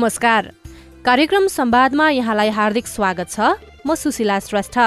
[0.00, 0.46] नमस्कार।
[1.04, 3.48] कार्यक्रम संवादमा यहाँलाई हार्दिक स्वागत छ।
[3.86, 4.78] म सुशीला श्रेष्ठ।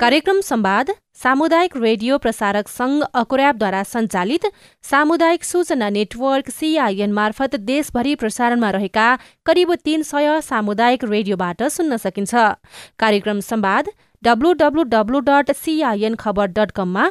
[0.00, 0.90] कार्यक्रम संवाद
[1.22, 4.46] सामुदायिक रेडियो प्रसारक संघ अकुर्याबद्वारा सञ्चालित
[4.84, 9.08] सामुदायिक सूचना नेटवर्क सीआईएन मार्फत देशभरि प्रसारणमा रहेका
[9.46, 12.34] करिब तीन सय सामुदायिक रेडियोबाट सुन्न सकिन्छ।
[12.98, 17.10] कार्यक्रम संवाद WWW dot CIN Khabar dot कममा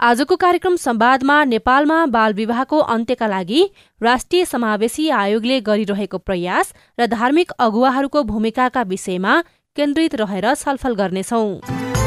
[0.00, 3.62] आजको कार्यक्रम संवादमा नेपालमा बाल विवाहको अन्त्यका लागि
[4.00, 9.40] राष्ट्रिय समावेशी आयोगले गरिरहेको प्रयास र धार्मिक अगुवाहरूको भूमिकाका विषयमा
[9.76, 11.97] केन्द्रित रहेर छलफल गर्नेछौं।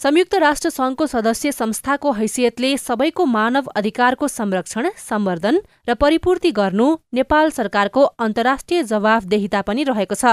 [0.00, 7.50] संयुक्त राष्ट्र संघको सदस्य संस्थाको हैसियतले सबैको मानव अधिकारको संरक्षण सम्वर्धन र परिपूर्ति गर्नु नेपाल
[7.50, 10.32] सरकारको अन्तर्राष्ट्रिय जवाफदेहिता पनि रहेको छ।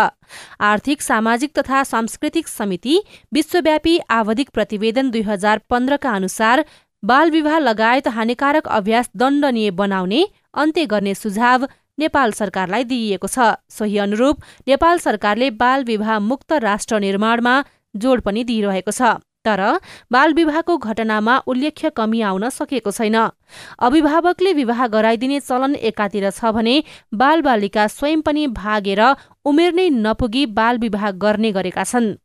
[0.62, 2.96] आर्थिक सामाजिक तथा सांस्कृतिक समिति
[3.34, 6.66] विश्वव्यापी आवधिक प्रतिवेदन दुई हजार पन्ध्रका अनुसार
[7.04, 11.68] बाल विवाह लगायत हानिकारक अभ्यास दण्डनीय बनाउने अन्त्य गर्ने सुझाव
[12.00, 17.64] नेपाल सरकारलाई दिइएको छ। सोही अनुरूप नेपाल सरकारले बाल विवाह मुक्त राष्ट्र निर्माणमा
[17.96, 19.64] जोड पनि दिइरहेको छ। तर
[20.12, 23.18] बाल विवाहको घटनामा उल्लेख्य कमी आउन सकेको छैन।
[23.80, 26.76] अभिभावकले विवाह गराइदिने चलन एकातिर छ भने
[27.16, 29.02] बालबालिका स्वयं पनि भागेर
[29.46, 32.16] उमेर नै नपुगी बाल विवाह गर्ने गरेका छन्।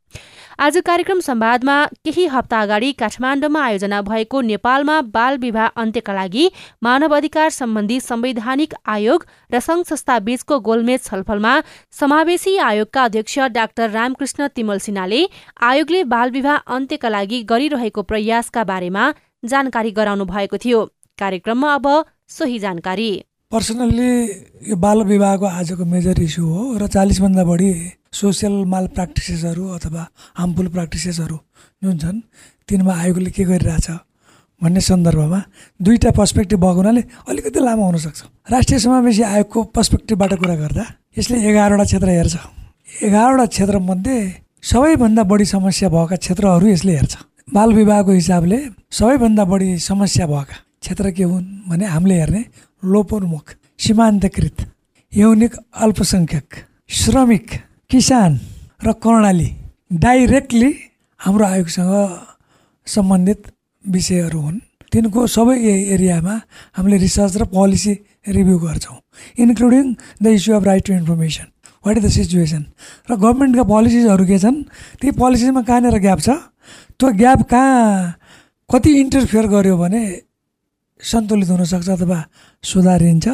[0.59, 1.75] आज कार्यक्रम संवादमा
[2.05, 6.45] केही हप्ता अगाडि काठमाडौँमा आयोजना भएको नेपालमा बाल विवाह अन्त्यका लागि
[6.83, 11.53] मानव अधिकार सम्बन्धी संवैधानिक आयोग र संघ संस्था बीचको गोलमेज छलफलमा
[11.99, 15.25] समावेशी आयोगका अध्यक्ष डाक्टर रामकृष्ण तिमल सिन्हाले
[15.61, 19.09] आयोगले बाल विवाह अन्त्यका लागि गरिरहेको प्रयासका बारेमा
[19.43, 20.85] जानकारी गराउनु भएको थियो।
[21.19, 21.87] कार्यक्रममा अब
[22.29, 23.11] सोही जानकारी।
[23.51, 24.13] पर्सनल्ली
[24.69, 27.73] यो बाल विवाहको आजको मेजर इस्यु हो र चालिसभन्दा बढी
[28.13, 30.03] सोसियल माल प्र्याक्टिसेसहरू अथवा
[30.37, 31.37] हार्मफुल प्र्याक्टिसेसहरू
[31.81, 32.19] जुन छन्
[32.69, 33.87] तिनमा आयोगले के गरिरहेछ
[34.61, 35.39] भन्ने सन्दर्भमा
[35.79, 40.83] दुईवटा पर्सपेक्टिभ भएको हुनाले अलिकति लामो हुनसक्छ। राष्ट्रिय समावेशी आयोगको पर्सपेक्टिभबाट कुरा गर्दा
[41.17, 42.35] यसले एघारवटा क्षेत्र हेर्छ।
[43.03, 44.17] एघारवटा क्षेत्रमध्ये
[44.63, 47.13] सबैभन्दा बढी समस्या भएका क्षेत्रहरू यसले हेर्छ।
[47.53, 48.59] बाल विवाहको हिसाबले
[48.99, 52.43] सबैभन्दा बढी समस्या भएका क्षेत्र के हुन् भने हामीले हेर्ने
[52.83, 53.45] लोपोन्मुख
[53.83, 54.57] सीमान्तकृत
[55.13, 55.53] यौनिक
[55.83, 56.47] अल्पसङ्ख्यक
[56.99, 57.47] श्रमिक
[57.93, 58.37] किसान
[58.81, 59.49] र कर्णाली
[60.01, 60.69] डाइरेक्टली
[61.21, 61.93] हाम्रो आयोगसँग
[62.87, 63.41] सम्बन्धित
[63.85, 64.57] विषयहरू हुन्।
[64.89, 65.57] तिनको सबै
[65.93, 66.35] एरियामा
[66.73, 67.93] हामीले रिसर्च र पोलिसी
[68.33, 68.97] रिभ्यू गर्छौँ
[69.45, 69.85] including
[70.23, 71.47] the issue of right to information.
[71.85, 72.63] What is the situation
[73.09, 74.57] र गभर्मेन्टका पोलिसिजहरू के छन्?
[74.97, 76.29] ती पोलिसिजमा कहाँनिर ग्याप छ?
[76.97, 78.17] त्यो ग्याप कहाँ
[78.69, 80.03] कति इन्टरफियर गर्यो भने
[80.99, 82.19] सन्तुलित हुनसक्छ अथवा
[82.63, 83.27] सुधारिन्छ?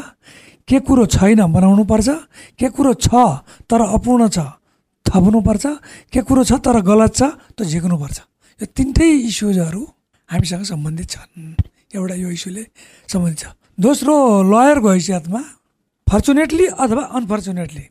[0.70, 2.10] के कुरो छैन बनाउनुपर्छ?
[2.60, 3.10] के कुरो छ
[3.66, 4.38] तर अपूर्ण छ?
[5.06, 5.66] थप्नुपर्छ?
[6.14, 7.22] के कुरो छ तर गलत छ?
[7.58, 8.18] त्यो झिक्नुपर्छ।
[8.62, 9.82] यो तिनटै इस्युजहरू
[10.30, 11.58] हामीसँग सम्बन्धित छन्।
[11.98, 12.64] एउटा यो इस्युले
[13.10, 13.46] सम्बन्धित छ।
[13.82, 14.14] दोस्रो
[14.46, 15.42] लयरको हैसियतमा
[16.08, 17.86] फर्चुनेटली अथवा अनफर्चुनेटली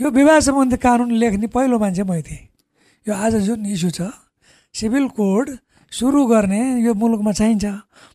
[0.00, 2.46] यो विवाह सम्बन्धी कानुन लेख्ने पहिलो मान्छे मै थिएँ।
[3.06, 4.14] यो आज जुन इस्यु छ
[4.74, 5.58] सिभिल कोड
[5.92, 7.64] सुरु गर्ने यो मुलुकमा चाहिन्छ।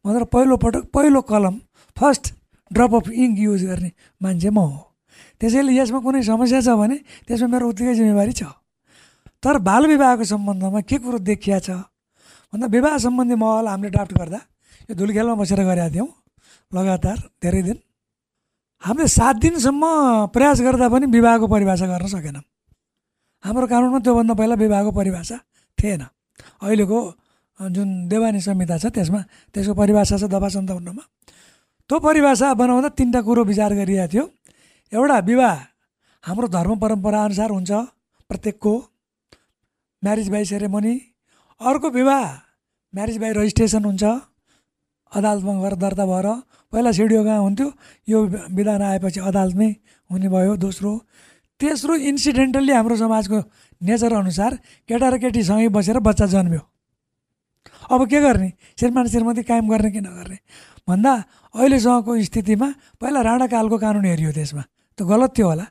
[0.08, 1.56] भनेर पहिलोपटक पहिलो कलम
[1.97, 2.39] first
[2.72, 4.80] drop of ink use गर्ने मान्छे म हो।
[5.40, 8.44] त्यसैले यसमा कुनै समस्या छ भने त्यसमा मेरो उत्तिकै जिम्मेवारी छ।
[9.44, 11.70] तर बाल विवाहको सम्बन्धमा के कुरो देखिया छ?
[12.52, 14.40] भन्दा विवाह सम्बन्धी महल हामीले ड्राफ्ट गर्दा
[14.90, 16.10] यो धुलखेलमा बसेर गरेका थियौँ।
[16.72, 17.78] लगातार धेरै दिन।
[18.84, 19.84] हामीले सात दिनसम्म
[20.34, 22.46] प्रयास गर्दा पनि विवाहको परिभाषा गर्न सकेनौँ।
[23.44, 25.38] हाम्रो कानुनमा त्योभन्दा पहिला विवाहको परिभाषा
[25.78, 26.04] थिएन।
[26.64, 27.00] अहिलेको
[27.60, 29.20] जुन देवानी संहिता छ त्यसमा
[29.56, 31.04] त्यसको परिभाषा छ दफा सन्ताउन्नमा
[31.90, 34.24] त्यो परिभाषा बनाउँदा तिनवटा कुरो विचार गरिएको थियो।
[34.94, 35.56] एउटा विवाह
[36.24, 37.72] हाम्रो धर्म परम्परा अनुसार हुन्छ
[38.30, 38.74] प्रत्येकको
[40.03, 40.94] म्यारिज बाई सेरेमनी
[41.62, 42.26] अर्को विवाह
[42.94, 44.03] म्यारिज बाई रजिस्ट्रेसन हुन्छ
[45.12, 46.28] अदालतमा गएर दर्ता भएर।
[46.70, 47.68] पहिला सिडिओ कहाँ हुन्थ्यो?
[48.08, 48.18] यो
[48.53, 49.70] विधान आएपछि अदालतमै
[50.09, 50.92] हुने भयो दोस्रो।
[51.59, 53.38] तेस्रो इन्सिडेन्टल्ली हाम्रो समाजको
[53.82, 54.52] नेचर अनुसार
[54.85, 56.62] केटा र केटीसँगै बसेर बच्चा जन्म्यो।
[57.91, 58.53] अब के गर्ने?
[58.79, 60.38] श्रीमान श्रीमती कायम गर्ने कि नगर्ने?
[60.88, 61.23] भन्दा
[61.56, 64.64] अहिलेसँगको स्थितिमा पहिला राणाकालको कानुन हेरियो त्यसमा।
[64.97, 65.66] त गलत थियो होला।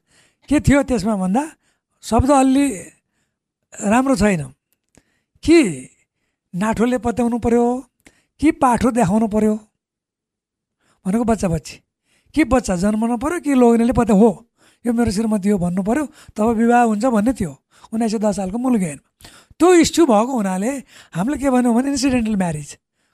[0.49, 1.43] के थियो त्यसमा भन्दा
[2.03, 2.67] शब्द अलि
[3.85, 4.43] राम्रो छैन।
[5.43, 5.89] कि
[6.55, 7.85] नाठोले पत्याउनु पऱ्यो
[8.41, 9.55] कि पाठो देखाउनु पऱ्यो
[11.07, 11.77] भनेको बच्चा बच्ची
[12.35, 14.47] के बच्चा जन्मनु पऱ्यो कि लोग्नेले पत्ता हो?
[14.87, 16.05] यो मेरो श्रीमती हो भन्नु पऱ्यो
[16.37, 17.53] तब विवाह हुन्छ भन्ने थियो।
[17.93, 18.85] उन्नाइस सय दस सालको मुलुक
[19.59, 20.71] त्यो इस्यु भएको हुनाले
[21.15, 22.71] हामीले के भन्यौँ भने इन्सिडेन्टल म्यारिज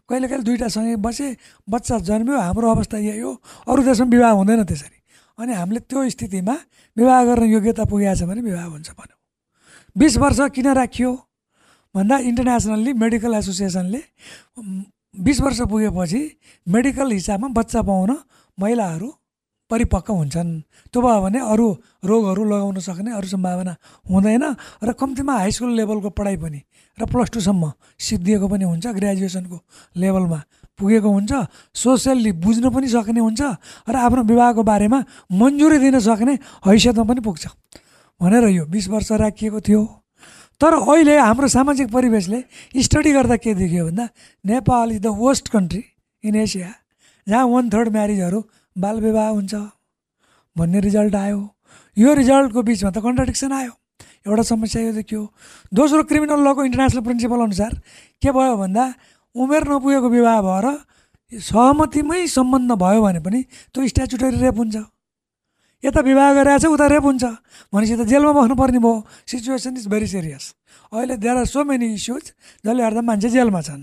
[0.09, 1.27] कहिले कहिले दुइटासँगै बसे
[1.65, 3.33] बच्चा जन्मियो हाम्रो अवस्था यही हो
[3.69, 4.99] अरू देशमा विवाह हुँदैन त्यसरी।
[5.39, 6.57] अनि हामीले त्यो स्थितिमा
[6.97, 9.19] विवाह गर्न योग्यता पुगेको छ भने विवाह हुन्छ भन्यौँ।
[9.97, 11.11] बिस वर्ष किन राखियो?
[11.95, 14.01] भन्दा इन्टरनेसनल्ली मेडिकल एसोसिएसनले
[15.15, 16.21] बिस वर्ष पुगेपछि
[16.67, 18.11] मेडिकल हिसाबमा बच्चा पाउन
[18.59, 19.09] महिलाहरू
[19.71, 20.51] परिपक्व हुन्छन्।
[20.93, 21.67] त्यो भयो भने अरू
[22.05, 23.75] रोगहरू लगाउन सक्ने अरू सम्भावना
[24.11, 24.45] हुँदैन
[24.85, 26.61] र कम्तीमा हाई स्कुल लेभलको पढाइ पनि
[26.99, 29.59] र प्लस टूसम्म सिद्धिएको पनि हुन्छ ग्रेजुएसनको
[29.97, 30.41] लेभलमा
[30.79, 31.33] पुगेको हुन्छ
[31.75, 33.41] सोसियल्ली बुझ्न पनि सक्ने हुन्छ
[33.89, 34.99] र आफ्नो विवाहको बारेमा
[35.33, 36.35] मन्जुरी दिन सक्ने
[36.67, 37.45] हैसियतमा पनि पुग्छ।
[38.21, 39.83] भनेर यो बिस वर्ष राखिएको थियो।
[40.61, 42.39] तर अहिले हाम्रो सामाजिक परिवेशले
[42.79, 44.05] स्टडी गर्दा के देखियो भन्दा
[44.45, 45.83] Nepal is the worst country
[46.25, 46.71] in Asia
[47.27, 48.41] जहाँ वान थर्ड म्यारिजहरू
[48.77, 49.55] बालविवाह हुन्छ
[50.57, 51.41] भन्ने रिजल्ट आयो।
[51.97, 53.73] यो रिजल्टको बिचमा त कन्ट्राडिक्सन आयो।
[54.27, 55.23] एउटा समस्या यो देखियो।
[55.75, 57.73] दोस्रो क्रिमिनल लको इन्टरनेसनल प्रिन्सिपल अनुसार
[58.23, 58.85] के भयो भन्दा
[59.35, 60.67] उमेर नपुगेको विवाह भएर
[61.33, 63.41] सहमतिमै सम्बन्ध भयो भने पनि
[63.75, 64.77] त्यो स्ट्याचुटरी रेप हुन्छ।
[65.85, 67.25] यता विवाह गरिरहेको छ उता रेप हुन्छ।
[67.73, 68.93] भनेपछि त जेलमा बस्नुपर्ने भयो।
[69.29, 70.45] सिचुएसन इज भेरी सिरियस
[70.93, 72.25] अहिले there are so many issues
[72.65, 73.83] जसले गर्दा मान्छे जेलमा छन्।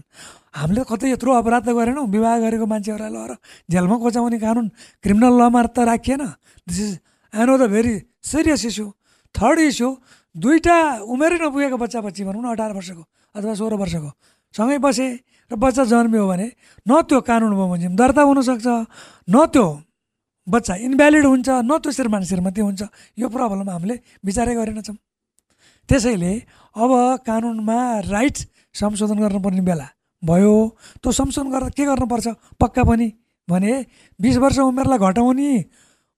[0.57, 3.31] हामीले कतै यत्रो अपराध त गरेनौँ। विवाह गरेको मान्छेहरूलाई लगेर
[3.69, 4.67] जेलमा कोचाउने कानुन
[5.03, 6.23] क्रिमिनल लमा त राखिएन।
[6.65, 6.91] This is
[7.33, 7.95] an the very
[8.25, 8.85] serious issue
[9.35, 9.89] third issue
[10.35, 13.03] दुईवटा उमेरै नपुगेको बच्चा बच्ची भनौँ न अठार वर्षको
[13.35, 14.09] अथवा सोह्र वर्षको।
[14.55, 15.07] सँगै बसे
[15.51, 16.47] र बच्चा जन्मियो भने
[16.87, 18.67] न त्यो कानुन बमोजिम दर्ता हुनसक्छ
[19.27, 19.67] न त्यो
[20.47, 22.81] बच्चा इन्भ्यालिड हुन्छ न त्यो श्रीमान श्रीमती हुन्छ
[23.19, 23.95] यो प्रब्लम हामीले
[24.25, 24.95] विचारै गरेनछौँ
[25.89, 26.33] त्यसैले
[26.75, 26.91] अब
[27.25, 27.77] कानुनमा
[28.09, 29.87] राइट्स संशोधन गर्नुपर्ने बेला
[30.23, 30.53] भयो
[31.03, 32.27] त्यो संशोधन गर्दा के गर्नुपर्छ?
[32.61, 33.07] पक्का पनि
[33.49, 33.73] भने
[34.19, 35.51] बिस वर्ष उमेरलाई घटाउने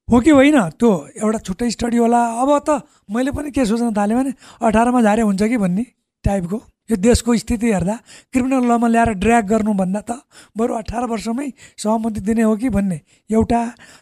[0.08, 0.58] हो कि होइन?
[0.80, 2.70] त्यो एउटा छुट्टै स्टडी होला। अब त
[3.12, 4.32] मैले पनि के सोच्न थालेँ भने
[4.62, 5.86] अठारमा झारे हुन्छ कि भन्ने
[6.24, 6.58] टाइपको
[6.90, 7.96] यो देशको स्थिति हेर्दा
[8.34, 10.12] क्रिमिनल लमा ल्याएर ड्र्याग गर्नुभन्दा त
[10.58, 11.48] बरु अठार वर्षमै
[11.80, 13.00] सहमति दिने हो कि भन्ने
[13.30, 13.62] एउटा।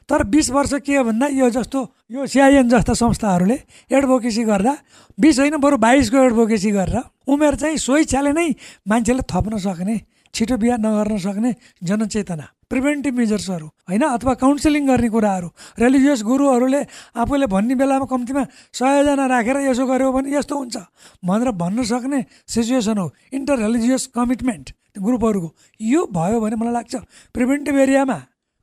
[0.10, 1.80] तर बिस वर्ष के हो भन्दा यो जस्तो
[2.12, 3.57] यो सिआइएन जस्ता संस्थाहरूले
[3.92, 4.74] एडभोकेसी गर्दा
[5.18, 6.98] बिस होइन बरु बाइसको एडभोकेसी गरेर
[7.30, 8.50] उमेर चाहिँ छ्याले नै
[8.89, 9.98] मान्छेले थप्न सक्ने
[10.33, 11.51] छिटो बिहा नगर्न सक्ने
[11.83, 14.04] जनचेतना प्रिभेन्टिभ मेजर्सहरू होइन?
[14.16, 15.48] अथवा काउन्सिलिङ गर्ने कुराहरू
[15.80, 16.81] रिलिजियस गुरुहरूले
[17.19, 20.75] आफूले भन्ने बेलामा कम्तीमा सयजना राखेर यसो गऱ्यो भने यस्तो हुन्छ।
[21.19, 24.66] भनेर भन्न सक्ने सिचुएसन हो। इन्टर रिलिजियस कमिटमेन्ट
[25.04, 25.50] ग्रुपहरूको।
[25.81, 26.95] यो भयो भने मलाई लाग्छ
[27.36, 28.18] प्रिभेन्टिभ एरियामा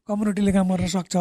[0.09, 1.17] कम्युनिटीले काम गर्न सक्छ।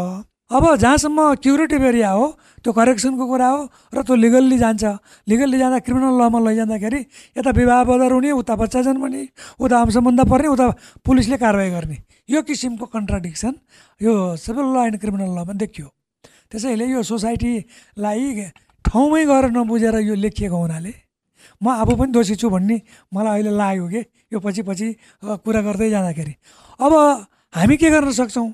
[0.48, 2.26] अब जहाँसम्म क्युरेटिभ एरिया हो
[2.64, 3.60] त्यो करेक्सनको कुरा हो
[3.92, 4.84] र त्यो लिगल्ली जान्छ।
[5.28, 7.02] लिगल्ली जाँदा क्रिमिनल लमा लैजाँदाखेरि
[7.36, 9.28] यता विवाह बदर हुने उता बच्चा जन्मने
[9.60, 10.68] उता सम्बन्ध पर्ने उता
[11.04, 11.98] पुलिसले कारवाही गर्ने।
[12.32, 13.54] यो किसिमको कन्ट्राडिक्सन
[14.02, 15.88] यो सिभिल ल एन्ड क्रिमिनल लमा देखियो।
[16.48, 18.24] त्यसैले यो सोसाइटीलाई
[18.86, 20.94] ठाउँमै गएर नबुझेर यो लेखिएको हुनाले
[21.60, 22.78] म आफू पनि दोषी छु भन्ने
[23.12, 24.02] मलाई अहिले लाग्यो कि
[24.32, 24.88] यो पछि पछि
[25.44, 26.34] कुरा गर्दै जाँदाखेरि।
[26.80, 26.94] अब
[27.52, 28.48] हामी के गर्न सक्छौँ?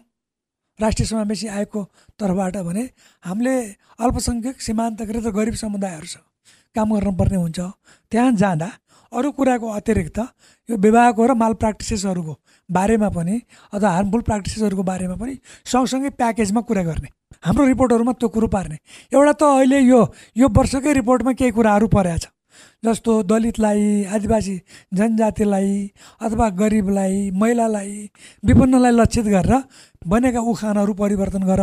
[0.80, 1.82] राष्ट्रिय समावेशी आयोगको
[2.20, 2.84] तर्फबाट भने
[3.24, 3.56] हामीले
[4.00, 6.26] अल्पसङ्ख्यक सीमान्तकृत गरिब समुदायहरूसँग
[6.76, 7.60] काम गर्नुपर्ने हुन्छ।
[8.12, 8.70] त्यहाँ जाँदा
[9.14, 10.20] अरू कुराको अतिरिक्त
[10.70, 12.34] यो विवाहको र माल प्र्याक्टिसेसहरूको
[12.70, 13.36] बारेमा पनि
[13.74, 15.34] अथवा हार्मफुल प्र्याक्टिसेसहरूको बारेमा पनि
[15.70, 17.10] सँगसँगै प्याकेजमा कुरा गर्ने।
[17.46, 18.78] हाम्रो रिपोर्टहरूमा त्यो कुरो पार्ने।
[19.14, 20.02] एउटा त अहिले यो
[20.34, 22.33] यो वर्षकै रिपोर्टमा केही कुराहरू परेको छ
[22.84, 24.56] जस्तो दलितलाई आदिवासी
[24.94, 25.72] जनजातिलाई
[26.22, 27.94] अथवा गरिबलाई महिलालाई
[28.44, 29.54] विपन्नलाई लक्षित गरेर
[30.08, 31.62] बनेका उखानहरू परिवर्तन गर।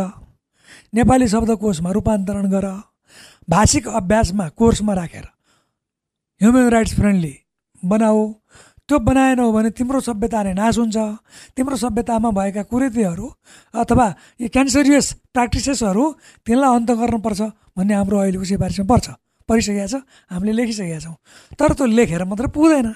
[0.93, 2.67] नेपाली शब्दकोशमा रूपान्तरण गर।
[3.49, 5.25] भाषिक अभ्यासमा कोर्समा राखेर
[6.41, 7.33] ह्युमन राइट्स फ्रेन्डली
[7.83, 8.21] बनाऊ।
[8.89, 10.97] त्यो बनाएनौ भने तिम्रो सभ्यता नै नाश हुन्छ।
[11.55, 13.27] तिम्रो सभ्यतामा भएका कुरीतिहरू
[13.73, 14.07] अथवा
[14.41, 16.03] यी क्यान्सरियस प्र्याक्टिसेसहरू
[16.43, 17.41] तिनलाई अन्त गर्नुपर्छ
[17.77, 19.07] भन्ने हाम्रो अहिलेको सिफारिसमा पर्छ।
[19.51, 19.95] परिसकेका छ
[20.31, 21.15] हामीले लेखिसकेका छौँ।
[21.59, 22.87] तर त्यो लेखेर मात्र पुग्दैन।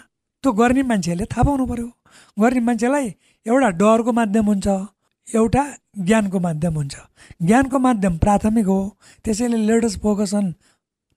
[0.44, 1.88] त्यो गर्ने मान्छेहरूले थाहा पाउनु पऱ्यो
[2.40, 3.08] गर्ने मान्छेलाई
[3.46, 4.68] एउटा डरको माध्यम हुन्छ
[5.28, 5.64] एउटा
[6.08, 6.96] ज्ञानको माध्यम हुन्छ।
[7.42, 8.80] ज्ञानको माध्यम प्राथमिक हो।
[9.26, 10.54] त्यसैले latest focus on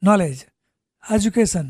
[0.03, 0.39] knowledge
[1.05, 1.67] education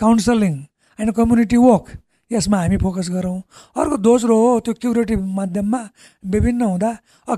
[0.00, 0.54] counselling
[0.98, 1.86] and community work
[2.30, 3.38] यसमा हामी फोकस गरौँ।
[3.76, 5.80] अर्को दोस्रो हो त्यो क्युरेटिभ माध्यममा
[6.24, 6.90] विभिन्न हुँदा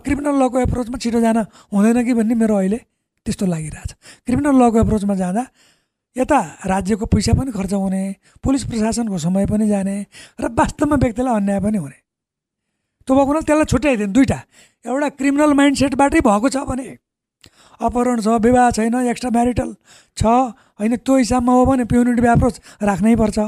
[0.04, 1.38] क्रिमिनल लको एप्रोचमा छिटो जान
[1.75, 2.80] हुँदैन कि भन्ने मेरो अहिले
[3.26, 3.90] त्यस्तो लागिरहेछ।
[4.26, 5.42] क्रिमिनल लको एप्रोचमा जाँदा
[6.16, 8.02] यता राज्यको पैसा पनि खर्च हुने
[8.40, 9.97] पुलिस प्रशासनको समय पनि जाने
[10.40, 11.99] र वास्तवमा व्यक्तिलाई अन्याय पनि हुने।
[13.04, 14.38] त्यो भएको हुनाले त्यसलाई छुट्याइदिनु दुइटा
[14.85, 16.87] एउटा क्रिमिनल माइन्ड सेटबाटै भएको छ भने
[17.80, 19.71] अपहरण छ विवाह छैन एक्स्ट्रा म्यारिटल
[20.16, 20.25] छ
[20.80, 23.38] होइन त्यो हिसाबमा हो भने प्युनिटिभ एप्रोच राख्नै पर्छ।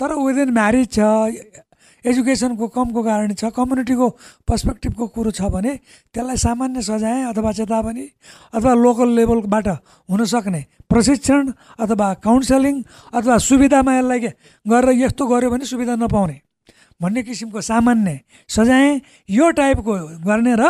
[0.00, 0.98] तर विदिन म्यारिज छ
[2.04, 4.08] एजुकेसनको कमको कारण छ कम्युनिटीको
[4.48, 5.72] पर्सपेक्टिभको कुरो छ भने
[6.14, 8.04] त्यसलाई सामान्य सजाय अथवा चेतावनी
[8.54, 9.68] अथवा लोकल लेभलबाट
[10.08, 14.20] हुनसक्ने प्रशिक्षण अथवा काउन्सिलिङ अथवा सुविधामा यसलाई
[14.66, 16.36] गरेर यस्तो गऱ्यो भने सुविधा नपाउने
[17.00, 18.88] भन्ने किसिमको सामान्य सजाय
[19.30, 20.64] यो टाइपको गर्ने र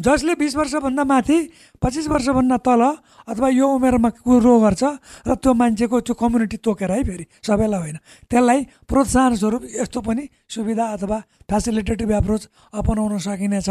[0.00, 1.38] जसले बिस वर्षभन्दा माथि
[1.82, 2.82] पच्चिस वर्षभन्दा तल
[3.28, 4.82] अथवा यो उमेरमा कुरो गर्छ
[5.28, 7.96] र त्यो मान्छेको त्यो कम्युनिटी तोकेर है फेरि सबैलाई होइन।
[8.30, 11.18] त्यसलाई प्रोत्साहन स्वरूप यस्तो पनि सुविधा अथवा
[11.50, 13.68] फेसिलिटेटिभ एप्रोच अपनाउन सकिनेछ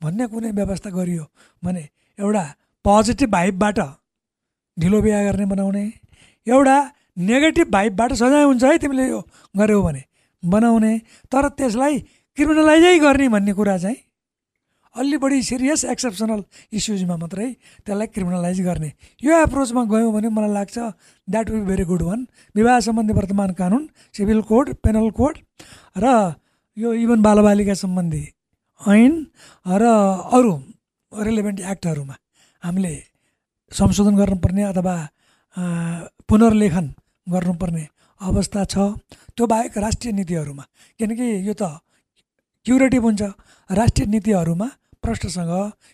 [0.00, 1.24] भन्ने कुनै व्यवस्था गरियो
[1.62, 1.84] भने
[2.18, 2.44] एउटा
[2.84, 3.78] पोजिटिभ भाइबबाट
[4.76, 5.84] ढिलो बिहा गर्ने बनाउने
[6.46, 6.76] एउटा
[7.30, 9.20] नेगेटिभ भाइबबाट सजाय हुन्छ है तिमीले यो
[9.54, 10.02] गऱ्यौ भने
[10.42, 10.92] बनाउने।
[11.30, 11.98] तर त्यसलाई
[12.36, 13.96] क्रिमिनलाइजै गर्ने भन्ने कुरा चाहिँ
[14.96, 16.40] अलि बढी सिरियस एक्सेप्सनल
[16.72, 17.48] इस्युजमा मात्रै
[17.86, 18.90] त्यसलाई क्रिमिनलाइज गर्ने।
[19.22, 20.78] यो एप्रोचमा गयौँ भने मलाई लाग्छ
[21.28, 22.20] that will very good one
[22.54, 23.82] विवाह सम्बन्धी वर्तमान कानुन
[24.16, 25.34] सिभिल कोड पेनल कोड
[25.98, 26.34] र
[26.76, 28.24] यो इभन बालबालिका सम्बन्धी
[28.80, 29.14] ऐन
[29.66, 29.84] र
[30.36, 30.52] अरू
[31.12, 32.16] रिलेभेन्ट एक्टहरूमा
[32.62, 32.94] हामीले
[33.72, 34.96] संशोधन गर्नुपर्ने अथवा
[36.28, 36.86] पुनर्लेखन
[37.26, 37.84] गर्नुपर्ने
[38.20, 38.74] अवस्था छ।
[39.36, 40.64] त्यो बाहेक राष्ट्रिय नीतिहरूमा
[41.00, 41.62] किनकि यो त
[42.66, 43.22] क्युरेटिभ हुन्छ।
[43.70, 44.68] राष्ट्रिय नीतिहरूमा
[45.02, 45.52] प्रष्टसँग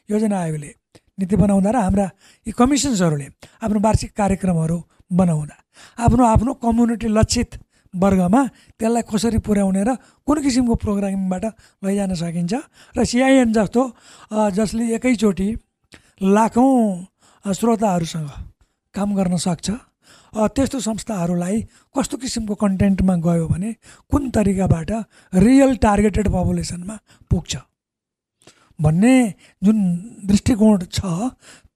[0.08, 0.70] योजना आयोगले
[1.18, 2.06] नीति बनाउँदा र हाम्रा
[2.46, 3.26] यी कमिसन्सहरूले
[3.64, 4.78] आफ्नो वार्षिक कार्यक्रमहरू
[5.12, 5.56] बनाउँदा।
[6.04, 7.50] आफ्नो आफ्नो कम्युनिटी लक्षित
[7.94, 8.42] वर्गमा
[8.76, 9.90] त्यसलाई कसरी पुर्याउने र
[10.26, 11.44] कुन किसिमको प्रोग्रामिङबाट
[11.84, 12.54] लैजान सकिन्छ
[12.96, 13.82] र सिआइएन जस्तो
[14.52, 15.48] जसले एकैचोटि
[16.20, 16.72] लाखौँ
[17.44, 18.30] श्रोताहरूसँग
[18.94, 19.68] काम गर्न सक्छ
[20.36, 21.56] त्यस्तो संस्थाहरूलाई
[21.96, 23.70] कस्तो किसिमको कन्टेन्टमा गयो भने
[24.10, 24.90] कुन तरिकाबाट
[25.32, 26.96] रियल टार्गेटेड पपुलेसनमा
[27.30, 27.56] पुग्छ।
[28.78, 29.14] भन्ने
[29.62, 29.76] जुन
[30.28, 31.00] दृष्टिकोण छ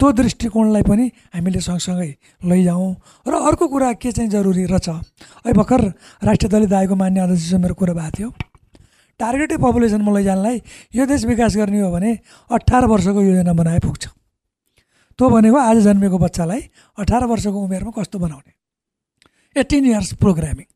[0.00, 2.10] त्यो दृष्टिकोणलाई पनि हामीले सँगसँगै
[2.44, 2.88] लैजाउँ।
[3.26, 4.88] र अर्को कुरा के चाहिँ जरुरी रहेछ?
[4.88, 5.80] अहिले भर्खर
[6.24, 8.30] राष्ट्रिय दलित आयोगको मान्य अध्यक्ष मेरो कुरा भएको थियो।
[9.20, 10.56] टार्गेटेड पपुलेसनमा लैजानलाई
[10.96, 12.10] यो देश विकास गर्ने हो भने
[12.50, 14.04] अठार वर्षको योजना बनाए पुग्छ।
[15.18, 16.60] त्यो भनेको आज जन्मेको बच्चालाई
[16.98, 18.52] अठार वर्षको उमेरमा कस्तो बनाउने?
[19.56, 20.66] Eighteen years programming.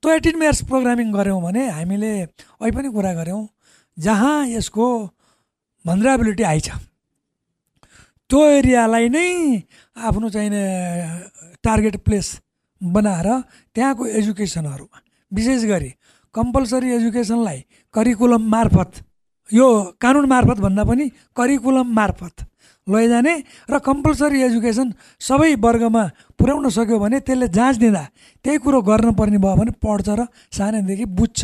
[0.00, 3.48] त्यो एट्टिन इयर्स प्रोग्रामिङ गऱ्यौँ भने हामीले अहिले पनि कुरा गऱ्यौँ
[3.96, 4.86] जहाँ यसको
[5.86, 6.68] भन्द्राबिलिटी आइछ
[8.30, 9.26] त्यो एरियालाई नै
[9.96, 10.62] आफ्नो चाहिने
[11.62, 12.30] टार्गेट प्लेस
[12.80, 13.28] बनाएर
[13.74, 14.98] त्यहाँको एजुकेसनहरूमा
[15.32, 15.90] विशेष गरी
[16.34, 17.60] कम्पलसरी एजुकेसनलाई
[17.94, 18.90] करिकुलम मार्फत
[19.50, 19.68] यो
[20.00, 22.46] कानुन मार्फत भन्दा पनि करिकुलम मार्फत
[22.86, 23.34] लैजाने
[23.70, 26.02] र कम्पलसरी एजुकेसन सबै वर्गमा
[26.38, 28.02] पुर्याउन सक्यो भने त्यसले जाँच दिँदा
[28.44, 30.26] त्यही कुरो गर्नुपर्ने भयो भने पढ्छ र
[30.58, 31.40] सानैदेखि बुझ्छ।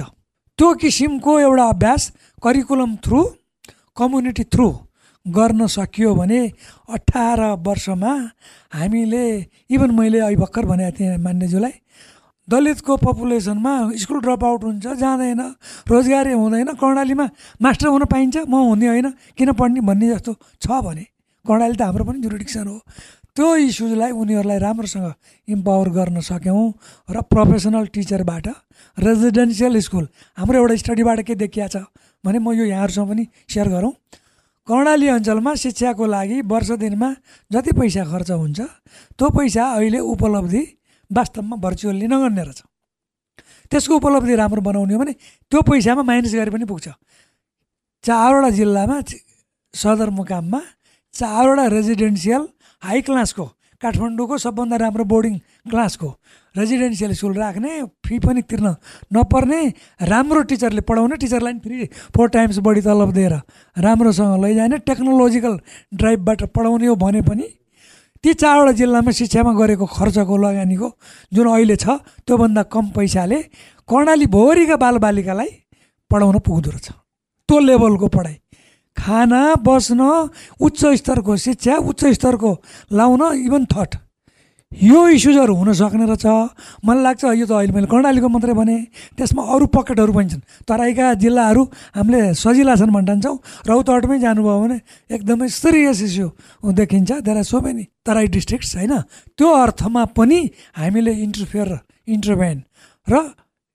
[0.58, 2.02] त्यो किसिमको एउटा अभ्यास
[2.42, 3.22] करिकुलम थ्रु
[3.96, 4.68] कम्युनिटी थ्रु
[5.26, 6.40] गर्न सकियो भने
[6.96, 8.12] अठार वर्षमा
[8.74, 9.24] हामीले
[9.70, 11.74] इभन मैले अहिले भर्खर भनेको थिएँ मान्यज्यूलाई
[12.48, 15.40] दलितको पपुलेसनमा स्कुल ड्रप आउट हुन्छ जाँदैन
[15.88, 17.26] रोजगारी हुँदैन कर्णालीमा
[17.62, 19.08] मास्टर हुन पाइन्छ म हुने होइन
[19.38, 21.06] किन पढ्ने भन्ने जस्तो छ भने
[21.46, 22.78] कर्णाली त हाम्रो पनि जुरिडिक्सन हो।
[23.36, 25.06] त्यो इस्युजलाई उनीहरूलाई राम्रोसँग
[25.48, 26.64] इम्पावर गर्न सक्यौँ
[27.10, 28.46] र प्रोफेसनल टिचरबाट
[28.98, 30.08] रेजिडेन्सियल स्कुल
[30.38, 31.76] हाम्रो एउटा स्टडीबाट के देखिया छ?
[32.24, 33.92] भने म यो यहाँहरूसँग पनि सेयर गरौँ।
[34.68, 37.08] कर्णाली अञ्चलमा शिक्षाको लागि वर्ष दिनमा
[37.50, 38.60] जति पैसा खर्च हुन्छ
[39.18, 40.62] त्यो पैसा अहिले उपलब्धि
[41.10, 42.60] वास्तवमा भर्चुअल्ली नगर्ने रहेछ।
[43.70, 45.12] त्यसको उपलब्धि राम्रो बनाउने हो भने
[45.50, 46.88] त्यो पैसामा माइनस गरे पनि पुग्छ।
[48.04, 48.96] चारवटा जिल्लामा
[49.74, 50.60] सदरमुकाममा
[51.14, 52.42] चारवटा रेजिडेन्सियल
[52.82, 53.44] हाई क्लासको
[53.82, 55.34] काठमाडौँको सबभन्दा राम्रो बोर्डिङ
[55.70, 56.08] क्लासको
[56.54, 57.70] रेजिडेन्सियल स्कुल राख्ने
[58.06, 58.74] फी पनि तिर्न
[59.14, 59.60] नपर्ने
[60.08, 63.34] राम्रो टिचरले पढाउने टिचरलाई पनि फ्री फोर टाइम्स बढी तलब दिएर
[63.76, 65.58] राम्रोसँग लैजाने टेक्नोलोजिकल
[65.94, 67.48] ड्राइभबाट पढाउने हो भने पनि
[68.24, 70.88] ती चारवटा जिल्लामा शिक्षामा गरेको खर्चको लगानीको
[71.34, 73.38] जुन अहिले छ त्योभन्दा कम पैसाले
[73.88, 75.50] कर्णाली भोरिका बालबालिकालाई
[76.10, 76.88] पढाउन पुग्दो रहेछ।
[77.48, 78.36] त्यो लेभलको पढाइ।
[78.96, 80.00] खाना बस्न
[80.60, 82.50] उच्च स्तरको शिक्षा उच्च स्तरको
[82.92, 83.94] लाउन इभन थट
[84.72, 86.26] यो इस्युजहरू हुन सक्ने रहेछ।
[86.80, 88.76] मलाई लाग्छ यो त अहिले मैले कर्णालीको मात्रै भने
[89.20, 93.36] त्यसमा अरू पकेटहरू पनि छन्। तराईका जिल्लाहरू हामीले सजिला छन् भन्ठान्छौँ
[93.68, 94.78] रौतहटमै जानुभयो भने
[95.12, 96.28] एकदमै सिरियस इस्यु
[96.72, 98.94] देखिन्छ। There are so many Terai districts होइन?
[99.36, 100.40] त्यो अर्थमा पनि
[100.80, 101.68] हामीले इन्टरफेयर
[102.08, 102.58] इन्टरभेन
[103.08, 103.14] र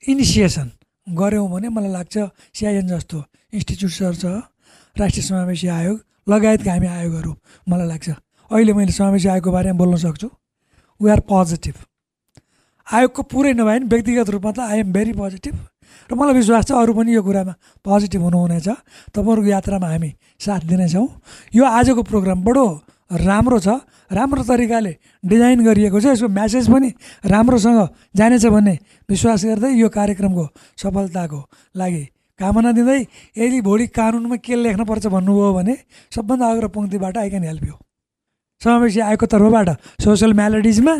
[0.01, 0.67] इनिसिएसन
[1.13, 2.15] गऱ्यौँ भने मलाई लाग्छ
[2.57, 3.17] सिआइएन जस्तो
[3.53, 4.25] इन्स्टिच्युट्सहरू छ।
[4.97, 5.97] राष्ट्रिय समावेशी आयोग
[6.29, 7.31] लगायतका हामी आयोगहरू
[7.69, 8.09] मलाई लाग्छ।
[8.51, 10.27] अहिले मैले समावेशी आयोगको बारेमा बोल्न सक्छु।
[11.01, 11.75] वी आर पोजिटिभ
[12.87, 15.55] आयोगको पुरै नभए पनि व्यक्तिगत रूपमा त आई एम भेरी पोजिटिभ
[16.09, 17.53] र मलाई विश्वास छ अरू पनि यो कुरामा
[17.85, 18.67] पोजिटिभ हुनुहुनेछ।
[19.13, 21.07] तपाईँहरूको यात्रामा हामी साथ दिनेछौँ।
[21.53, 22.65] यो आजको प्रोग्राम बडो
[23.11, 23.67] राम्रो छ।
[24.07, 26.89] राम्रो तरिकाले डिजाइन गरिएको छ। यसको म्यासेज पनि
[27.27, 27.79] राम्रोसँग
[28.15, 28.75] जानेछ भन्ने
[29.09, 30.45] विश्वास गर्दै यो कार्यक्रमको
[30.79, 31.39] सफलताको
[31.75, 32.03] लागि
[32.39, 32.99] कामना दिँदै
[33.37, 35.75] यदि भोलि कानुनमा के लेख्नुपर्छ भन्नुभयो भने
[36.15, 37.75] सबभन्दा अग्र पङ्क्तिबाट आई क्यान हेल्प यु
[38.61, 39.69] समावेशी आएको तर्फबाट
[40.03, 40.95] सोसियल म्यालोडिजमा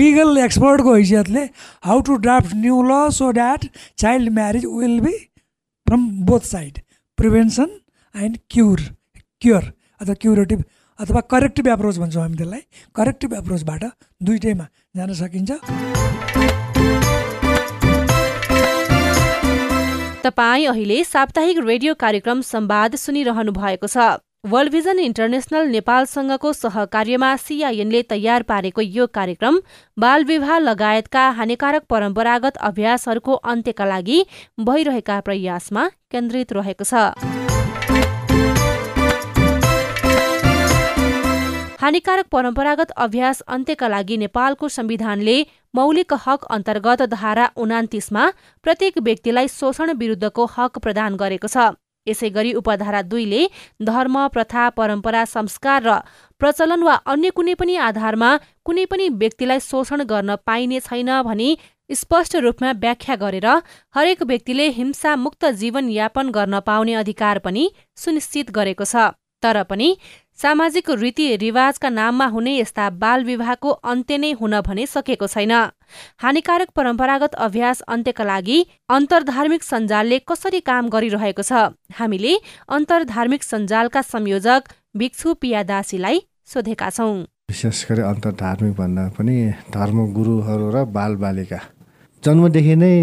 [0.00, 1.42] लिगल एक्सपर्टको हैसियतले
[1.88, 3.66] how to draft new law so that
[3.98, 5.14] child marriage will be
[5.86, 6.78] from both side
[7.18, 7.68] prevention
[8.14, 8.80] and cure
[9.40, 10.64] cure अथवा क्युरेटिभ
[10.98, 12.60] अथवा करेक्टिभ एप्रोच भन्छौँ हामी त्यसलाई।
[12.96, 13.84] करेक्टिभ एप्रोचबाट
[14.22, 15.50] दुइटैमा जान सकिन्छ।
[20.24, 24.06] तपाईँ अहिले साप्ताहिक रेडियो कार्यक्रम संवाद सुनिरहनु भएको छ।
[24.48, 29.60] वर्ल्ड भिजन इन्टरनेसनल नेपालसँगको सहकार्यमा सिआइएनले तयार पारेको यो कार्यक्रम
[29.96, 34.24] बाल विवाह लगायतका हानिकारक परम्परागत अभ्यासहरूको अन्त्यका लागि
[34.64, 37.43] भइरहेका प्रयासमा केन्द्रित रहेको छ।
[41.84, 45.34] हानिकारक परम्परागत अभ्यास अन्त्यका लागि नेपालको संविधानले
[45.74, 48.28] मौलिक हक अन्तर्गत धारा उनातिसमा
[48.64, 51.66] प्रत्येक व्यक्तिलाई शोषण विरुद्धको हक प्रदान गरेको छ।
[52.06, 53.40] यसै गरी उपधारा दुईले
[53.88, 55.96] धर्म प्रथा परम्परा संस्कार र
[56.40, 58.30] प्रचलन वा अन्य कुनै पनि आधारमा
[58.64, 61.50] कुनै पनि व्यक्तिलाई शोषण गर्न पाइने छैन भनी
[61.90, 63.48] स्पष्ट रूपमा व्याख्या गरेर
[63.94, 69.04] हरेक व्यक्तिले हिंसा मुक्त जीवनयापन गर्न पाउने अधिकार पनि सुनिश्चित गरेको छ।
[69.44, 69.88] तर पनि
[70.34, 75.52] सामाजिक रीतिरिवाजका नाममा हुने यस्ता बाल विवाहको अन्त्य नै हुन भने सकेको छैन।
[76.18, 78.58] हानिकारक परम्परागत अभ्यास अन्त्यका लागि
[78.90, 81.52] अन्तर्धार्मिक सञ्जालले कसरी काम गरिरहेको छ?
[81.94, 82.32] हामीले
[82.68, 87.14] अन्तर्धार्मिक सञ्जालका संयोजक भिक्षु पियादासीलाई सोधेका छौँ।
[87.50, 89.36] विशेष गरी अन्तर्धार्मिक भन्दा पनि
[89.70, 91.60] धर्म गुरुहरू र बालबालिका।
[92.22, 92.94] जन्मदेखि नै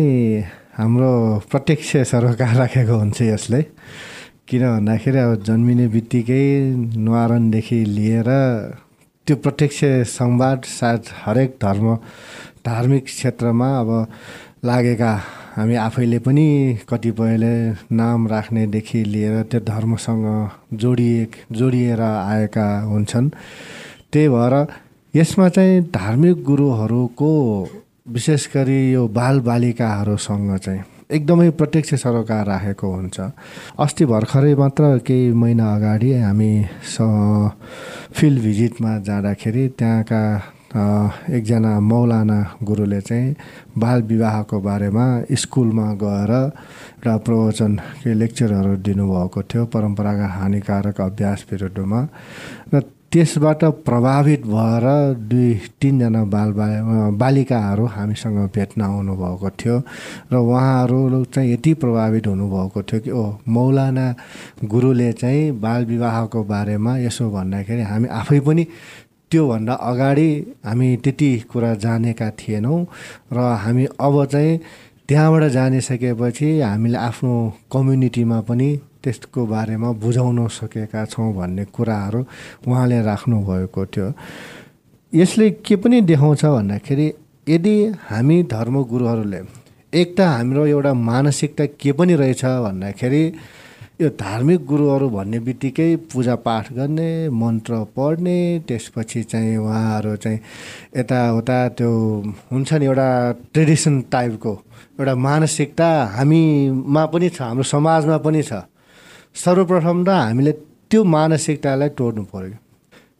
[0.75, 1.12] हाम्रो
[1.51, 3.62] प्रत्यक्ष सरोकार राखेको हुन्छ यसले।
[4.47, 6.45] किन भन्दाखेरि अब जन्मिने बित्तिकै
[6.97, 8.30] न्वारणदेखि लिएर
[9.27, 9.80] त्यो प्रत्यक्ष
[10.12, 11.95] संवाद सायद हरेक धर्म
[12.65, 13.89] धार्मिक क्षेत्रमा अब
[14.65, 15.13] लागेका
[15.56, 16.47] हामी आफैले पनि
[16.89, 17.56] कतिपयले
[17.95, 20.25] नाम राख्नेदेखि लिएर त्यो धर्मसँग
[20.73, 23.30] जोडिए जोडिएर आएका हुन्छन्।
[24.12, 24.56] त्यही भएर
[25.13, 27.32] यसमा चाहिँ धार्मिक गुरुहरूको
[28.10, 33.19] विशेष गरी यो बालबालिकाहरूसँग चाहिँ एकदमै प्रत्यक्ष सरोकार राखेको हुन्छ।
[33.80, 36.54] अस्ति भर्खरै मात्र केही महिना अगाडि हामी
[36.86, 36.95] स
[38.15, 40.24] फिल्ड भिजिटमा जाँदाखेरि त्यहाँका
[40.71, 43.36] एकजना मौलाना गुरुले चाहिँ
[43.78, 52.02] बाल विवाहको बारेमा स्कुलमा गएर एउटा प्रवचन केही लेक्चरहरू दिनुभएको थियो। परम्पराका हानिकारक अभ्यास विरुद्धमा
[52.02, 52.08] र
[53.12, 54.84] त्यसबाट प्रभावित भएर
[55.30, 56.52] दुई तिनजना बाल
[57.13, 59.78] बालिकाहरू हामीसँग भेट्न आउनुभएको थियो
[60.32, 64.06] र उहाँहरू चाहिँ यति प्रभावित हुनुभएको थियो कि ओ मौलाना
[64.63, 68.65] गुरुले चाहिँ बाल विवाहको बारेमा यसो भन्दाखेरि हामी आफै पनि
[69.32, 70.30] त्योभन्दा अगाडि
[70.65, 72.80] हामी त्यति कुरा जानेका थिएनौँ
[73.34, 74.60] र हामी अब चाहिँ
[75.10, 77.34] त्यहाँबाट जानिसकेपछि हामीले आफ्नो
[77.71, 78.69] कम्युनिटीमा पनि
[79.03, 82.21] त्यसको बारेमा बुझाउन सकेका छौँ भन्ने कुराहरू
[82.67, 84.13] उहाँले राख्नुभएको थियो।
[85.13, 87.07] यसले के पनि देखाउँछ भन्दाखेरि
[87.47, 87.75] यदि
[88.09, 89.41] हामी धर्मगुरुहरूले
[89.93, 93.23] एक त हाम्रो एउटा मानसिकता के पनि रहेछ भन्दाखेरि
[94.01, 98.37] यो धार्मिक गुरुहरू भन्ने बित्तिकै पूजापाठ गर्ने मन्त्र पढ्ने
[98.67, 100.39] त्यसपछि चाहिँ उहाँहरू चाहिँ
[100.97, 101.91] यताउता त्यो
[102.51, 103.09] हुन्छ नि एउटा
[103.53, 104.53] ट्रेडिसन टाइपको
[104.99, 108.65] एउटा मानसिकता हामीमा पनि छ हाम्रो समाजमा पनि छ।
[109.35, 110.51] सर्वप्रथम त हामीले
[110.91, 112.55] त्यो मानसिकतालाई तोड्नु पऱ्यो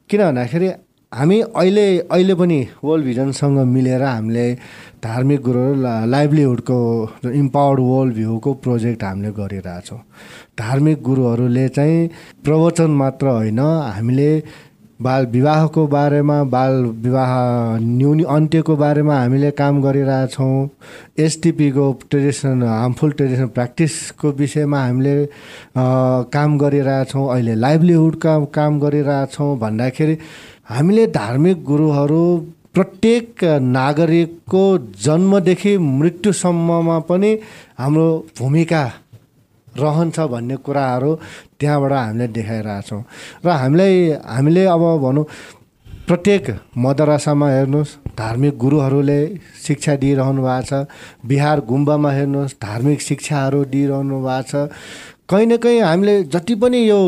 [0.10, 0.69] किन भन्दाखेरि
[1.12, 4.45] हामी अहिले अहिले पनि वर्ल्ड भिजनसँग मिलेर हामीले
[5.04, 5.74] धार्मिक गुरुहरू
[6.13, 6.78] लाइभलीहुडको
[7.41, 10.00] इम्पावर्ड वर्ल्ड भ्यूको प्रोजेक्ट हामीले गरिरहेछौँ।
[10.60, 12.10] धार्मिक गुरुहरूले चाहिँ
[12.45, 14.32] प्रवचन मात्र होइन हामीले
[15.02, 17.32] बाल विवाहको बारेमा बाल विवाह
[17.80, 20.70] न्यूनी अन्त्यको बारेमा हामीले काम गरिरहेछौँ।
[21.26, 25.16] एसटिपीको ट्रेडिसन हार्मफुल ट्रेडिसनल प्र्याक्टिसको विषयमा हामीले
[26.36, 30.18] काम गरिरहेछौँ अहिले लाइभलीहुडका काम गरिरहेछौँ भन्दाखेरि
[30.70, 32.24] हामीले धार्मिक गुरुहरू
[32.74, 33.44] प्रत्येक
[33.78, 34.64] नागरिकको
[35.06, 37.32] जन्मदेखि मृत्युसम्ममा पनि
[37.80, 38.08] हाम्रो
[38.40, 38.84] भूमिका
[39.78, 41.12] रहन्छ भन्ने कुराहरू
[41.60, 43.04] त्यहाँबाट हामीले देखाइरहेछौँ।
[43.46, 45.26] र हामीलाई हामीले अब भनौँ
[46.08, 46.46] प्रत्येक
[46.78, 49.20] मदरसामा हेर्नुहोस् धार्मिक गुरुहरूले
[49.64, 50.88] शिक्षा दिइरहनु भएको छ।
[51.26, 54.70] बिहार गुम्बामा हेर्नुहोस् धार्मिक शिक्षाहरू दिइरहनु भएको छ।
[55.30, 57.00] कहीँ न कहीँ हामीले जति पनि यो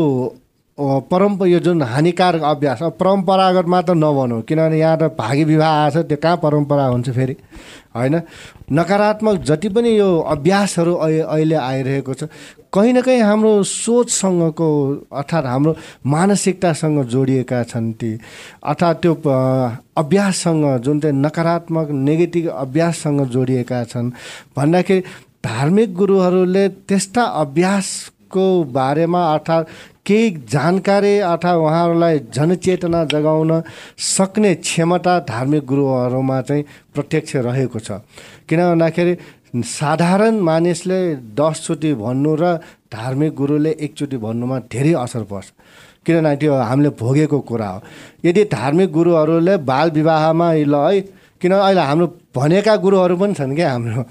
[0.78, 6.02] परम्प यो जुन हानिकारक अभ्यास अब परम्परागत मात्र नभनौँ किनभने यहाँ त भागी विवाह आएको
[6.02, 7.36] छ त्यो कहाँ परम्परा हुन्छ फेरि?
[7.96, 8.20] होइन?
[8.72, 12.26] नकारात्मक जति पनि यो अभ्यासहरू अहिले आइरहेको छ
[12.74, 14.68] कहीँ न कहीँ हाम्रो सोचसँगको
[15.14, 18.12] अर्थात् हाम्रो मानसिकतासँग जोडिएका छन् ती।
[18.66, 19.14] अर्थात् त्यो
[19.94, 24.10] अभ्याससँग जुन चाहिँ नकारात्मक नेगेटिभ अभ्याससँग जोडिएका छन्
[24.56, 25.00] भन्दाखेरि
[25.46, 29.68] धार्मिक गुरुहरूले त्यस्ता अभ्यासको बारेमा अर्थात्
[30.06, 33.52] केही जानकारी अथवा उहाँहरूलाई जनचेतना जगाउन
[33.96, 36.64] सक्ने क्षमता धार्मिक गुरुहरूमा चाहिँ
[36.94, 38.04] प्रत्यक्ष रहेको छ।
[38.48, 39.16] किन भन्दाखेरि
[39.54, 41.00] साधारण मानिसले
[41.32, 42.44] दसचोटि भन्नु र
[42.92, 45.46] धार्मिक गुरुले एकचोटि भन्नुमा धेरै असर पर्छ।
[46.06, 47.80] किनभने त्यो हामीले भोगेको कुरा हो।
[48.24, 51.00] यदि धार्मिक गुरुहरूले बाल विवाहमा ल है
[51.40, 54.02] किन अहिले हाम्रो भनेका गुरुहरू पनि छन् क्या हाम्रो?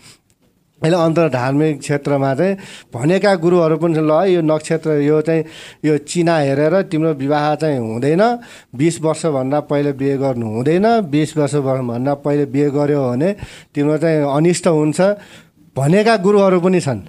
[0.83, 2.55] अहिले अन्तर धार्मिक क्षेत्रमा चाहिँ
[2.93, 5.43] भनेका गुरुहरू पनि ल यो नक्षत्र यो चाहिँ
[5.85, 8.21] यो चिना हेरेर तिम्रो विवाह चाहिँ हुँदैन।
[8.75, 13.31] बिस वर्षभन्दा पहिले बिहे गर्नु हुँदैन। बिस वर्षभन्दा पहिले बिहे गऱ्यो भने
[13.71, 14.99] तिम्रो चाहिँ अनिष्ट हुन्छ।
[15.71, 17.01] भनेका गुरुहरू पनि छन्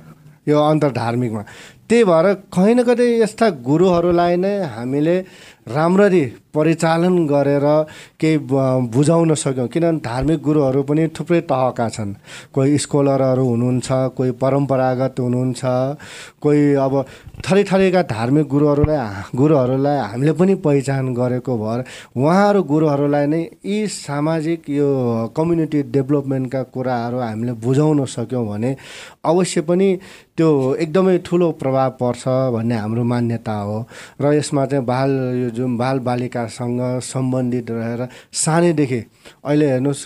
[0.46, 1.42] यो अन्तर धार्मिकमा।
[1.88, 5.16] त्यही भएर कहीँ न कतै यस्ता गुरुहरूलाई नै हामीले
[5.66, 6.24] राम्ररी
[6.54, 7.64] परिचालन गरेर
[8.20, 8.38] केही
[8.94, 12.14] बुझाउन सक्यौँ। किनभने धार्मिक गुरुहरू पनि थुप्रै तहका छन्।
[12.54, 15.62] कोही स्कोलरहरू हुनुहुन्छ कोही परम्परागत हुनुहुन्छ
[16.42, 16.94] कोही अब
[17.44, 21.80] थरी थरीका धार्मिक गुरुहरूलाई गुरुहरूलाई हामीले पनि पहिचान गरेको भएर
[22.16, 24.88] उहाँहरू गुरुहरूलाई नै यी सामाजिक यो
[25.36, 28.76] कम्युनिटी डेभलपमेन्टका कुराहरू हामीले बुझाउन सक्यौँ भने
[29.24, 29.88] अवश्य पनि
[30.36, 32.22] त्यो एकदमै ठुलो प्रभाव पर्छ
[32.54, 33.78] भन्ने हाम्रो मान्यता हो।
[34.20, 35.10] र यसमा चाहिँ बाल
[35.54, 39.00] जुन बाल बालिकासँग सम्बन्धित रहेर सानैदेखि
[39.44, 40.04] अहिले हेर्नुहोस्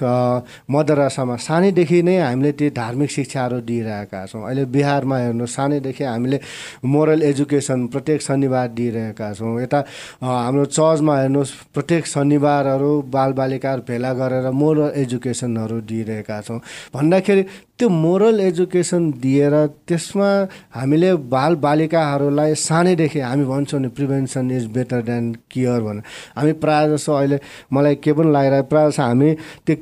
[0.70, 6.38] मदरसामा सानैदेखि नै हामीले ती धार्मिक शिक्षाहरू दिइरहेका छौँ। अहिले बिहारमा हेर्नुहोस् सानैदेखि हामीले
[6.84, 9.78] मोरल एजुकेसन प्रत्येक शनिबार दिइरहेका छौँ। यता
[10.22, 16.60] हाम्रो चर्चमा हेर्नुहोस् प्रत्येक शनिबारहरू बालबालिकाहरू भेला गरेर मोरल एजुकेसनहरू दिइरहेका छौँ।
[16.94, 17.42] भन्दाखेरि
[17.78, 19.54] त्यो मोरल एजुकेसन दिएर
[19.86, 20.28] त्यसमा
[20.74, 26.02] हामीले बाल बालिकाहरूलाई सानैदेखि हामी भन्छौँ नि prevention is better than care भनेर।
[26.36, 27.38] हामी प्रायः जसो अहिले
[27.72, 29.30] मलाई के पनि लागिरहेको प्रायः जसो हामी
[29.66, 29.76] त्यो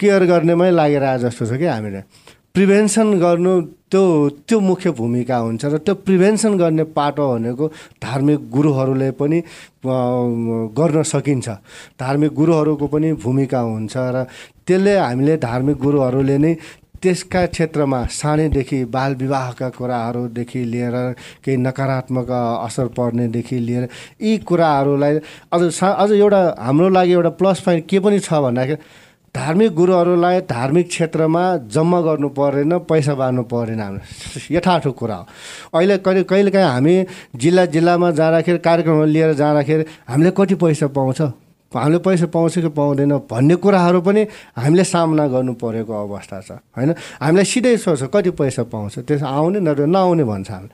[0.00, 2.00] केयर गर्नेमै लागिरहेको जस्तो छ कि हामीले।
[2.54, 3.52] प्रिभेन्सन गर्नु
[3.90, 4.02] त्यो
[4.48, 7.66] त्यो मुख्य भूमिका हुन्छ र त्यो प्रिभेन्सन गर्ने पाटो भनेको
[8.02, 9.38] धार्मिक गुरुहरूले पनि
[9.84, 11.48] गर्न सकिन्छ।
[12.00, 14.24] धार्मिक गुरुहरूको पनि भूमिका हुन्छ र
[14.66, 16.52] त्यसले हामीले धार्मिक गुरुहरूले नै
[17.04, 20.96] त्यसका क्षेत्रमा सानैदेखि बाल विवाहका कुराहरूदेखि लिएर
[21.44, 22.30] केही नकारात्मक
[22.64, 23.88] असर पर्नेदेखि लिएर
[24.22, 25.18] यी कुराहरूलाई
[25.52, 28.80] अझ सा अझ एउटा हाम्रो लागि एउटा प्लस पोइन्ट के पनि छ भन्दाखेरि
[29.34, 35.26] धार्मिक गुरुहरूलाई धार्मिक क्षेत्रमा जम्मा गर्नु परेन पैसा बार्नु परेन हाम्रो। यथार्थ कुरा हो।
[35.74, 36.94] अहिले कहिले कहिलेकाहीँ हामी
[37.36, 41.22] जिल्ला जिल्लामा जाँदाखेरि कार्यक्रमहरू लिएर जाँदाखेरि हामीले कति पैसा पाउँछ?
[41.78, 44.22] हामीले पैसा पाउँछ कि पाउँदैन भन्ने कुराहरू पनि
[44.56, 46.94] हामीले सामना गर्नु परेको अवस्था छ होइन?
[47.22, 48.98] हामीलाई सिधै सोच्छ कति पैसा पाउँछ?
[49.08, 50.72] त्यस आउने न नआउने भन्छ हामीले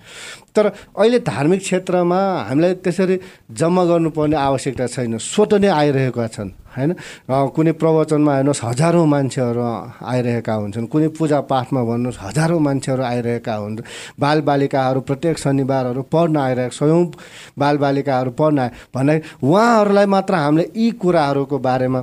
[0.55, 0.67] तर
[0.99, 3.17] अहिले धार्मिक क्षेत्रमा हामीलाई त्यसरी
[3.51, 6.90] जम्मा गर्नुपर्ने आवश्यकता छैन स्वत नै आइरहेका छन्। होइन?
[7.28, 9.62] कुनै प्रवचनमा हेर्नुहोस् हजारौँ मान्छेहरू
[10.12, 13.88] आइरहेका हुन्छन्। कुनै पूजापाठमा भन्नुहोस् हजारौँ मान्छेहरू आइरहेका हुन्छन्
[14.20, 17.04] बालबालिकाहरू प्रत्येक शनिबारहरू पढ्न आइरहेको स्वयं
[17.59, 22.00] बालबालिकाहरू पढ्न आए भन्दाखेरि उहाँहरूलाई मात्र हामीले यी कुराहरूको बारेमा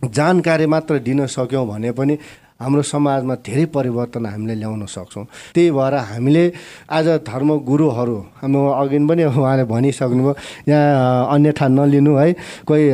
[0.00, 2.14] जानकारी मात्र दिन सक्यौँ भने पनि
[2.60, 6.44] हाम्रो समाजमा धेरै परिवर्तन हामीले ल्याउन सक्छौँ। त्यही भएर हामीले
[6.92, 10.34] आज धर्म गुरुहरू हाम्रो अघि पनि उहाँले भनिसक्नुभयो
[10.68, 12.32] यहाँ अन्यथा नलिनु है
[12.68, 12.84] कोही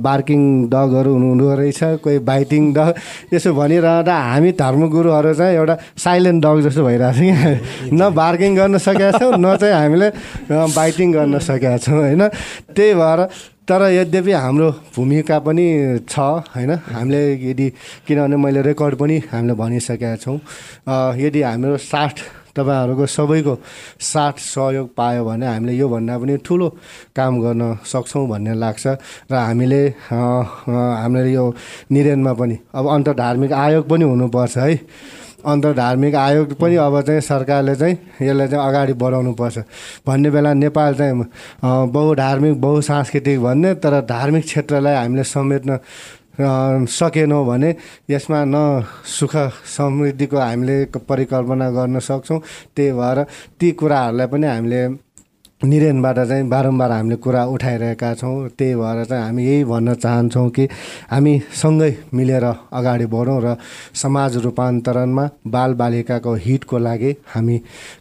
[0.00, 0.40] बार्किङ
[0.72, 2.88] डगहरू हुनुहुँदो रहेछ कोही बाइटिङ डग
[3.34, 8.78] यसो भनिरहँदा हामी धर्मगुरुहरू चाहिँ एउटा साइलेन्ट डग जस्तो भइरहेको छ कि न बार्किङ गर्न
[8.80, 10.08] सकेका छौँ न चाहिँ हामीले
[10.48, 12.28] बाइटिङ गर्न सकेका छौँ होइन।
[12.72, 13.20] त्यही भएर
[13.68, 15.66] तर यद्यपि हाम्रो भूमिका पनि
[16.10, 16.18] छ
[16.50, 16.70] होइन?
[16.92, 17.66] हामीले यदि
[18.06, 20.38] किनभने मैले रेकर्ड पनि हामीले भनिसकेका छौँ।
[21.16, 22.16] यदि हाम्रो साथ
[22.58, 23.54] तपाईँहरूको सबैको
[24.02, 26.68] साथ सहयोग पायो भने हामीले योभन्दा पनि ठुलो
[27.16, 28.86] काम गर्न सक्छौँ भन्ने लाग्छ
[29.30, 31.44] र हामीले हामीले यो
[31.92, 34.74] निरेनमा पनि। अब अन्त धार्मिक आयोग पनि हुनुपर्छ है।
[35.46, 39.58] अन्त धार्मिक आयोग पनि अब चाहिँ सरकारले चाहिँ यसलाई चाहिँ अगाडि बढाउनु पर्छ।
[40.06, 41.24] भन्ने बेला नेपाल चाहिँ
[41.92, 45.78] बहुधार्मिक बहुसांस्कृतिक भन्ने तर धार्मिक क्षेत्रलाई हामीले समेट्न
[46.88, 47.74] सकेनौँ भने
[48.10, 48.56] यसमा न
[49.04, 49.36] सुख
[49.76, 52.40] समृद्धिको हामीले परिकल्पना गर्न सक्छौँ।
[52.76, 53.22] त्यही भएर
[53.60, 54.82] ती कुराहरूलाई पनि हामीले
[55.64, 60.64] निरेनबाट चाहिँ बारम्बार हामीले कुरा उठाइरहेका छौँ। त्यही भएर चाहिँ हामी यही भन्न चाहन्छौँ कि
[61.10, 63.56] हामी सँगै मिलेर अगाडि बढौँ र
[63.94, 67.58] समाज रूपान्तरणमा बालबालिकाको हितको लागि हामी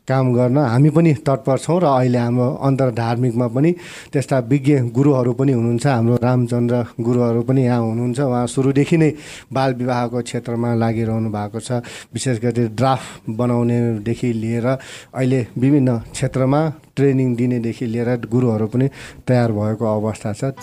[0.08, 3.72] काम गर्न हामी पनि तत्पर छौँ र अहिले हाम्रो अन्तर धार्मिकमा पनि
[4.14, 9.12] त्यस्ता विज्ञ गुरुहरू पनि हुनुहुन्छ। हाम्रो रामचन्द्र गुरुहरू पनि यहाँ हुनुहुन्छ। उहाँ सुरुदेखि नै
[9.54, 11.72] बाल विवाहको क्षेत्रमा लागिरहनु भएको छ।
[12.14, 14.68] विशेष गरी ड्राफ्ट बनाउनेदेखि लिएर
[15.14, 16.62] अहिले विभिन्न क्षेत्रमा
[16.96, 18.88] ट्रेनिङ दिनेदेखि लिएर गुरुहरू पनि
[19.28, 20.54] तयार भएको अवस्था छ।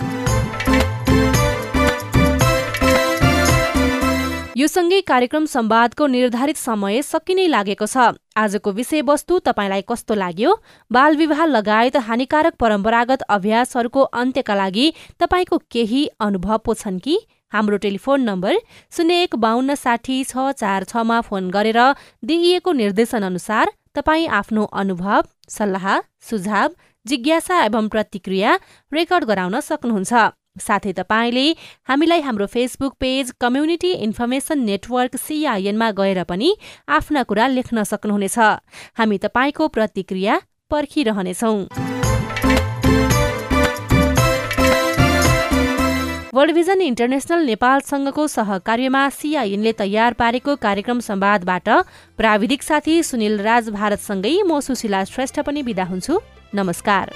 [4.58, 10.54] यो सँगै कार्यक्रम संवादको निर्धारित समय सकिनै लागेको छ। आजको विषयवस्तु तपाईँलाई कस्तो लाग्यो?
[10.90, 14.86] बाल विवाह लगायत हानिकारक परम्परागत अभ्यासहरूको अन्त्यका लागि
[15.20, 17.18] तपाईँको केही अनुभव पो छन् कि?
[17.52, 18.54] हाम्रो टेलिफोन नम्बर
[18.92, 21.80] शून्य एक बाहन्न साठी छ चार छमा फोन गरेर
[22.24, 25.86] दिइएको निर्देशन अनुसार तपाईँ आफ्नो अनुभव सल्लाह
[26.30, 26.74] सुझाव
[27.06, 28.58] जिज्ञासा एवं प्रतिक्रिया
[28.92, 30.12] रेकर्ड गराउन सक्नुहुन्छ।
[30.58, 31.46] साथै तपाईँले
[31.88, 36.50] हामीलाई हाम्रो Facebook page community information network सिआइएनमा गएर पनि
[36.90, 38.38] आफ्ना कुरा लेख्न सक्नुहुनेछ।
[38.98, 41.87] हामी तपाईँको प्रतिक्रिया पर्खिरहनेछौँ।
[46.38, 51.68] वर्ल्ड भिजन इन्टरनेसनल नेपालसँगको सहकार्यमा सिआइएनले तयार पारेको कार्यक्रम संवादबाट
[52.18, 56.20] प्राविधिक साथी सुनिल राज भारतसँगै म सुशीला श्रेष्ठ पनि विदा हुन्छु।
[56.54, 57.12] नमस्कार।